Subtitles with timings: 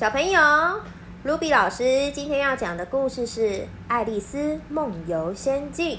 [0.00, 0.40] 小朋友，
[1.24, 3.40] 卢比老师今天要讲的故事是
[3.86, 5.98] 《爱丽丝梦游仙境》。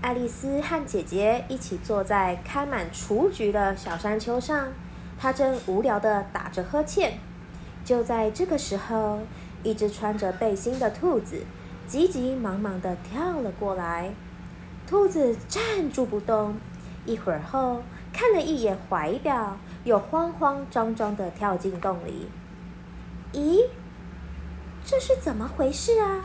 [0.00, 4.68] 爱丽丝和姐姐一起坐在开满雏菊的小山丘上，
[5.18, 7.18] 她正无聊的打着呵欠。
[7.84, 9.18] 就在这个时候，
[9.62, 11.44] 一只穿着背心的兔子
[11.86, 14.14] 急急忙忙的跳了过来。
[14.86, 16.56] 兔子站住不动，
[17.04, 17.82] 一会儿后
[18.14, 19.58] 看了一眼怀表。
[19.84, 22.28] 又慌慌张张的跳进洞里。
[23.32, 23.68] 咦，
[24.84, 26.24] 这是怎么回事啊？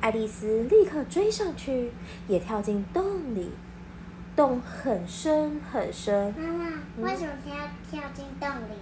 [0.00, 1.90] 爱丽丝立刻追上去，
[2.28, 3.52] 也跳进洞里。
[4.36, 6.34] 洞很深很深。
[6.34, 6.64] 妈妈，
[6.98, 7.56] 为什么要
[7.90, 8.74] 跳进洞里？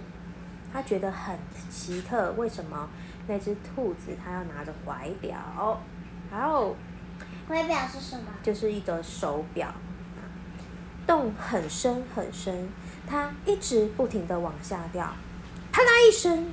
[0.73, 2.89] 她觉得很奇特，为什么
[3.27, 5.79] 那只兔子它要拿着怀表？
[6.29, 6.75] 好，
[7.47, 8.25] 怀表是什么？
[8.43, 9.73] 就是一个手表。
[11.05, 12.69] 洞很深很深。
[13.07, 15.13] 他一直不停的往下掉，
[15.71, 16.47] 啪嗒一声，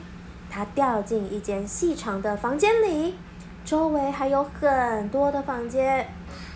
[0.51, 3.16] 他掉进一间细长的房间里，
[3.65, 6.09] 周围还有很多的房间。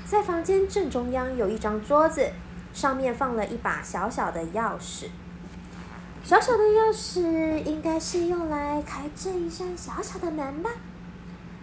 [0.05, 2.31] 在房间正中央有一张桌子，
[2.73, 5.07] 上面放了一把小小的钥匙。
[6.23, 10.71] 小小的钥匙应该是用来开这一扇小小的门吧？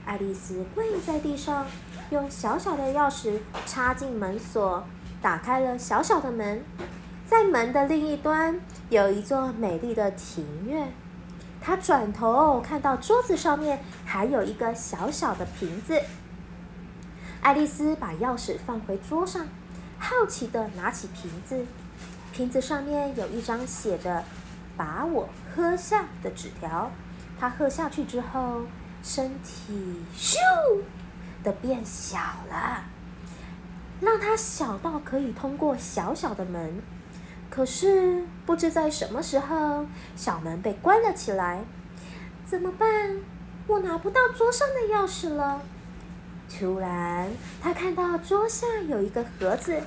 [0.06, 1.66] 爱丽丝跪在地上，
[2.10, 4.84] 用小小的钥匙插进门锁，
[5.24, 6.64] 打开了小小的门。
[7.26, 10.94] 在门的另一端有一座美丽的庭院。
[11.62, 16.00] 他转头看到桌子上面还有一个小小的瓶子。
[17.42, 19.48] 爱丽丝把钥匙放回桌上，
[19.98, 21.66] 好奇地拿起瓶子。
[22.34, 24.24] 瓶子上面有一张写着
[24.76, 26.92] “把我喝下”的纸条。
[27.40, 28.64] 她喝下去之后，
[29.02, 30.36] 身体咻
[31.44, 32.18] 的变小
[32.50, 32.84] 了，
[34.02, 36.82] 让它小到可以通过小小的门。
[37.50, 39.86] 可是不知在什么时候，
[40.16, 41.64] 小门被关了起来。
[42.46, 43.18] 怎么办？
[43.68, 45.62] 我拿不到桌上的钥匙了。
[46.50, 49.82] 突然，他看到桌下有一个盒子，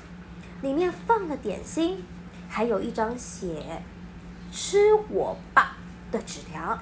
[0.63, 2.03] 里面放了点心，
[2.49, 3.83] 还有一张写
[4.51, 5.77] “吃我吧”
[6.11, 6.79] 的纸条。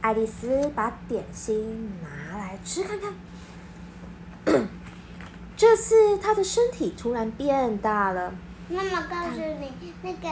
[0.00, 4.68] 爱丽丝把点心拿来吃看看。
[5.62, 8.34] 这次，他的身体突然变大了。
[8.68, 10.28] 妈妈告诉你，那个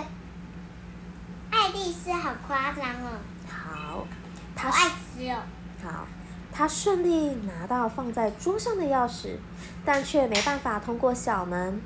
[1.52, 3.20] 爱丽丝好夸张哦。
[3.48, 4.08] 好，
[4.56, 5.36] 好爱吃哦。
[5.84, 6.08] 好，
[6.52, 9.36] 她顺利拿到放在桌上的钥匙，
[9.84, 11.80] 但却没办法通过小门。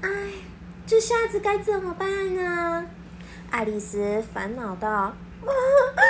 [0.00, 0.08] 哎，
[0.84, 2.86] 这下子该怎么办呢？
[3.52, 5.14] 爱丽丝烦恼道：“啊
[5.46, 6.02] 啊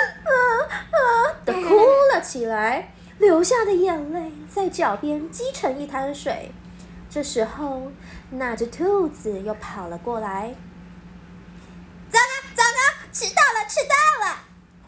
[0.65, 0.97] 啊！”
[1.45, 1.75] 的哭
[2.11, 6.51] 了起来，流下的眼泪在脚边积成一滩水。
[7.09, 7.91] 这时候，
[8.29, 10.53] 那只兔子又跑了过来。
[12.09, 14.37] 糟糕，糟糕，迟到了，迟到了！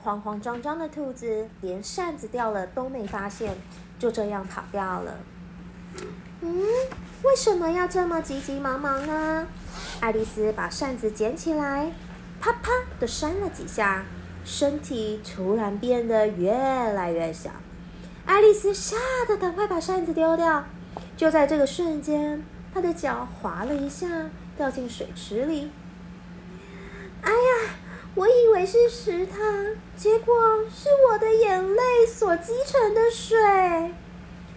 [0.04, 3.56] 慌慌张张的兔子连扇子掉了都没发现，
[3.98, 5.20] 就这样跑掉了。
[6.42, 6.66] 嗯，
[7.24, 9.48] 为什么要这么急急忙忙呢？
[10.02, 11.92] 爱丽丝把扇子捡起来，
[12.42, 14.04] 啪啪的扇了几下，
[14.44, 17.52] 身体突然变得越来越小。
[18.28, 18.96] 爱丽丝吓
[19.28, 20.66] 得赶快把扇子丢掉。
[21.16, 22.44] 就在这个瞬间，
[22.74, 24.08] 她的脚滑了一下，
[24.56, 25.72] 掉进水池里。
[27.22, 27.74] 哎呀，
[28.14, 29.36] 我以为是石头，
[29.96, 30.36] 结果
[30.70, 33.94] 是我的眼泪所积成的水。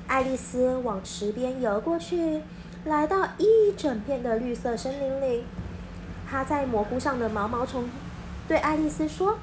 [0.09, 2.43] 爱丽丝往池边游过去，
[2.85, 5.45] 来到一整片的绿色森林里。
[6.29, 7.89] 趴在蘑菇上的毛毛虫
[8.47, 9.39] 对爱丽丝说：“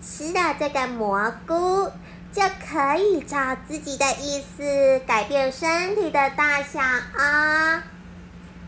[0.00, 1.90] 吃了这个蘑菇。”
[2.36, 7.82] 就可以照自己的意思改变身体的大小啊！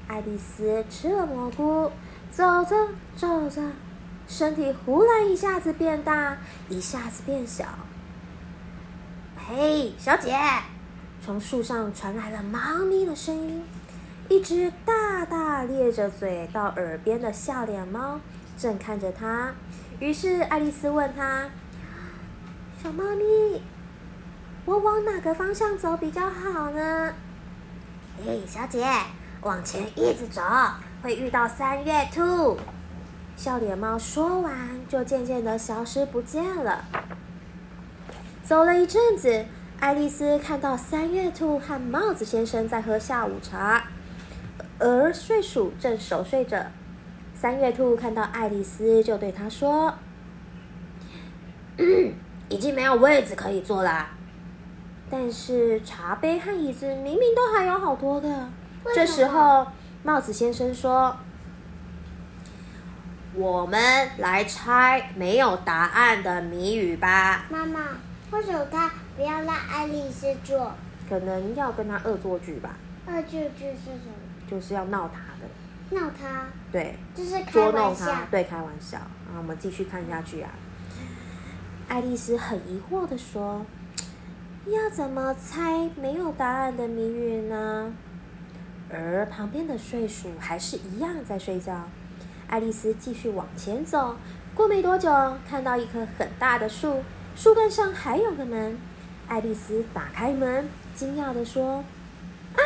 [0.06, 1.92] 爱丽丝吃了蘑菇，
[2.30, 3.60] 走着走着，
[4.26, 6.38] 身体忽然一下子变大，
[6.70, 7.66] 一下子变小。
[9.36, 10.34] 嘿，小姐！
[11.22, 13.62] 从树上传来了猫咪的声音。
[14.30, 18.18] 一只大大咧着嘴到耳边的笑脸猫
[18.56, 19.52] 正看着她。
[20.00, 21.50] 于是爱丽丝问他。
[22.80, 23.60] 小猫咪，
[24.64, 27.12] 我往哪个方向走比较好呢？
[28.24, 28.86] 嘿，小姐，
[29.40, 30.40] 往前一直走，
[31.02, 32.56] 会遇到三月兔。
[33.34, 34.52] 笑脸猫说完，
[34.88, 36.84] 就渐渐的消失不见了。
[38.44, 39.46] 走了一阵子，
[39.80, 43.88] 爱丽丝看到三月兔和帽子先生在喝下午茶，
[44.78, 46.66] 而睡鼠正熟睡着。
[47.34, 49.94] 三月兔看到爱丽丝，就对她说。
[52.58, 54.08] 已经没有位置可以坐啦，
[55.08, 58.48] 但是茶杯和椅子明明都还有好多的。
[58.92, 59.64] 这时候，
[60.02, 61.16] 帽子先生说
[63.32, 67.44] ：“我们来猜没有答案的谜语吧。
[67.48, 67.80] 妈妈，
[68.32, 70.72] 为什么他不要让爱丽丝做？
[71.08, 72.70] 可能要跟他恶作剧吧，
[73.06, 74.50] 恶作剧是什么？
[74.50, 78.06] 就是要闹他的，闹他，对，就是开捉弄玩笑。
[78.06, 78.98] 他，对，开玩笑。
[78.98, 80.50] 啊，我们继续看下去啊。
[81.88, 83.64] 爱丽丝很疑惑的说
[84.68, 87.94] ：“要怎么猜没有答案的谜语呢？”
[88.92, 91.88] 而旁边的睡鼠还是一样在睡觉。
[92.46, 94.16] 爱丽丝继续往前走，
[94.54, 95.10] 过没多久，
[95.48, 97.02] 看到一棵很大的树，
[97.34, 98.78] 树干上还有个门。
[99.26, 101.84] 爱丽丝打开门，惊讶的说
[102.54, 102.60] ：“啊，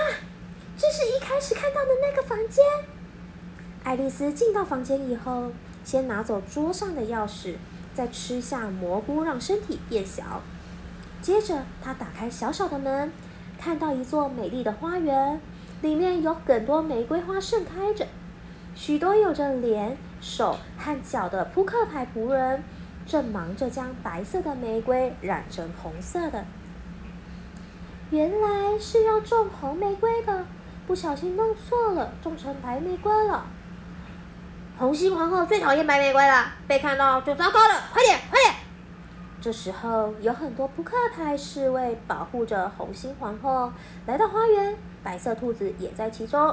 [0.76, 2.64] 这是一开始看到的那个房间。”
[3.84, 5.52] 爱丽丝进到房间以后，
[5.84, 7.54] 先拿走桌上的钥匙，
[7.94, 10.42] 再吃下蘑菇让身体变小。
[11.20, 13.12] 接着，他打开小小的门，
[13.58, 15.40] 看到一座美丽的花园，
[15.80, 18.06] 里面有很多玫瑰花盛开着，
[18.74, 22.62] 许多有着脸、手和脚的扑克牌仆人
[23.06, 26.44] 正忙着将白色的玫瑰染成红色的。
[28.10, 30.44] 原来是要种红玫瑰的，
[30.86, 33.46] 不小心弄错了，种成白玫瑰了。
[34.82, 38.54] 红心皇后最讨厌白玫瑰了，被看到就糟糕了，快点，快点！
[39.40, 43.72] 这时候有很多扑克牌侍卫保护着红心皇后，
[44.06, 46.52] 来到花园，白色兔子也在其中。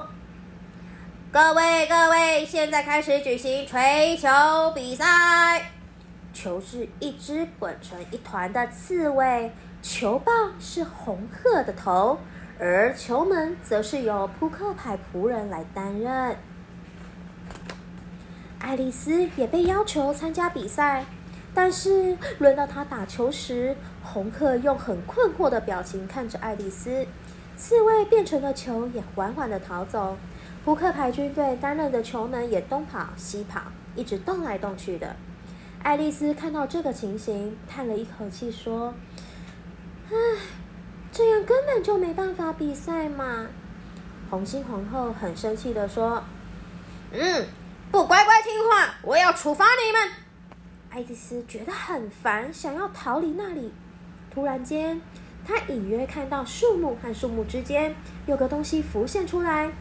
[1.31, 4.29] 各位各位，现在开始举行吹球
[4.75, 5.71] 比赛。
[6.31, 9.51] 球是一只滚成一团的刺猬，
[9.81, 12.19] 球棒是红鹤的头，
[12.59, 16.37] 而球门则是由扑克牌仆人来担任。
[18.69, 21.03] 爱丽丝也被要求参加比赛，
[21.55, 27.07] 但是 轮到她打球时，红客用很困惑的表情看着爱丽丝，
[27.57, 30.15] 刺猬变成的球也缓缓地逃走，
[30.63, 33.59] 扑克牌军队担任的球门也东跑西跑，
[33.95, 35.15] 一直动来动去的。
[35.81, 38.93] 爱丽丝看到这个情形，叹了一口气说
[40.11, 40.15] ：“唉，
[41.11, 43.47] 这样根本就没办法比赛嘛。”
[44.29, 46.23] 红心皇后很生气地说
[47.11, 47.47] ：“嗯，
[47.91, 50.11] 不乖乖听话，我要处罚你们。”
[50.91, 53.73] 爱丽丝觉得很烦，想要逃离那里。
[54.31, 55.01] 突然间，
[55.45, 57.95] 她隐约看到树木和树木之间
[58.25, 59.71] 有个东西浮现出来。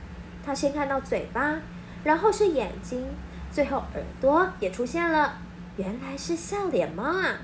[0.44, 1.60] 她先看到嘴巴，
[2.04, 3.06] 然后是眼睛，
[3.50, 5.38] 最后耳朵也出现了。
[5.76, 7.38] 原来是笑脸猫啊！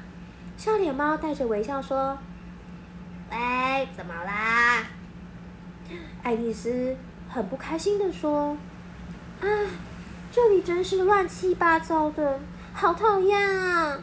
[0.57, 2.19] 笑脸猫带着微笑说
[3.31, 4.83] ：“喂，怎么啦？”
[6.23, 6.97] 爱丽丝
[7.29, 8.57] 很不开心的说
[9.41, 9.47] ：“啊，
[10.35, 12.41] 这里真是乱七八糟的，
[12.73, 14.01] 好讨厌啊！”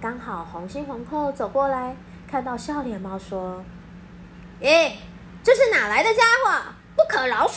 [0.00, 1.94] 刚好红心皇后走过来，
[2.26, 3.62] 看到笑脸猫说
[4.62, 4.92] ：“咦，
[5.42, 6.72] 这是哪来的家伙？
[6.96, 7.56] 不可饶恕！”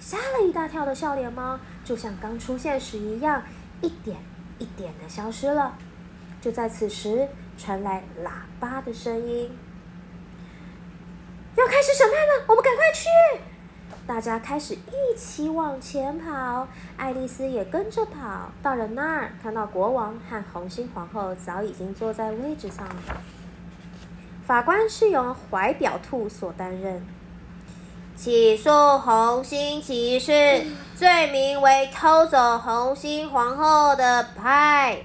[0.00, 3.42] 吓了一大跳的笑脸猫，就像刚出现时一样，
[3.82, 4.16] 一点。
[4.58, 5.76] 一点的消失了。
[6.40, 7.28] 就在此时，
[7.58, 9.58] 传来喇叭的声音
[11.56, 13.08] ：“要开始审判了，我们赶快去！”
[14.06, 16.68] 大家开始一起往前跑，
[16.98, 18.50] 爱丽丝也跟着跑。
[18.62, 22.94] 到了那儿，看到国王和红心皇后早已经坐在位置上了。
[24.46, 27.02] 法官是由怀表兔所担任。
[28.14, 34.98] 起诉红心骑士，罪名为偷走红心皇后的牌。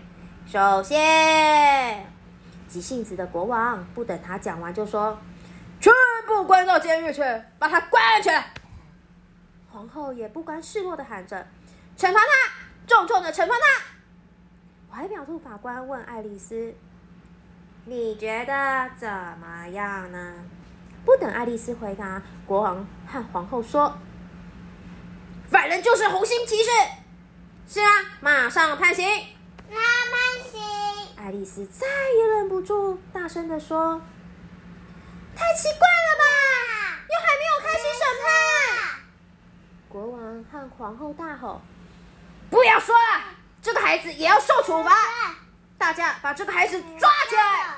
[0.46, 2.06] 首先，
[2.68, 5.18] 急性子的国王不等他讲完就说
[5.80, 5.94] ：“全
[6.28, 7.22] 部关到监狱去，
[7.58, 8.52] 把他关起来。”
[9.72, 11.48] 皇后也不甘示弱的喊着
[11.98, 12.52] ：“惩罚他，
[12.88, 13.84] 重重的惩罚他！”
[14.92, 16.74] 怀表兔法官问爱丽丝
[17.86, 19.08] ：“你觉得怎
[19.40, 20.34] 么样呢？”
[21.06, 23.98] 不等爱丽丝回答，国王和皇后说
[25.50, 26.70] ：“犯人就是红心骑士。”
[27.70, 27.88] 是啊，
[28.20, 29.06] 马上判刑！
[29.70, 30.60] 那判刑！
[31.16, 34.02] 爱丽丝再也忍不住，大声的说
[35.36, 36.26] ：“太奇怪了吧！
[37.08, 38.26] 又还没有开始审判！”
[39.90, 41.60] 国王和皇后大吼
[42.52, 43.24] ：“不要说了，
[43.60, 44.92] 这个孩子也要受处罚！
[45.80, 47.76] 大家把这个孩子抓起来！”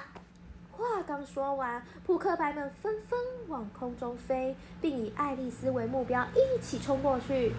[0.78, 7.54] 话刚说完，扑克牌们纷纷往空中飞，并以爱丽丝为目标，一起冲过去。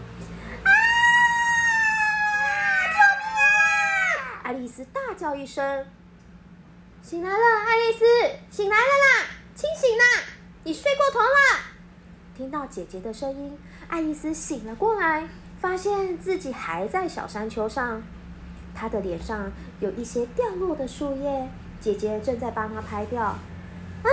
[0.65, 0.71] 啊！
[2.93, 4.43] 救命啊！
[4.43, 5.87] 爱丽丝大叫一声
[7.01, 8.05] ：“醒来了，爱丽丝，
[8.51, 10.05] 醒来了啦，清醒啦！
[10.65, 11.27] 你睡过头了。”
[12.35, 13.59] 听到姐姐的声音，
[13.89, 15.29] 爱丽丝醒了过来，
[15.61, 18.03] 发现自己还在小山丘上。
[18.75, 21.49] 她的脸上有一些掉落的树叶，
[21.79, 23.37] 姐姐正在帮她拍掉。
[24.03, 24.11] 唉，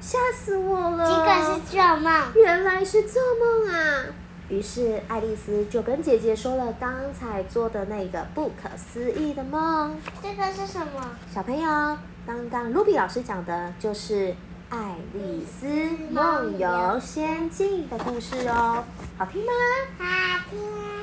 [0.00, 1.06] 吓死我了！
[1.06, 4.04] 这个是做梦，原来是做梦啊！
[4.48, 9.94] 于是爱丽丝就跟姐姐说了刚才做的那个不可思议的梦。
[10.22, 11.10] 这个是什么？
[11.34, 14.34] 小朋友，刚刚露比老师讲的就是
[14.68, 15.66] 爱丽丝
[16.10, 18.82] 梦游仙境的故事哦。
[19.16, 19.52] 好听吗？
[19.98, 20.95] 好听。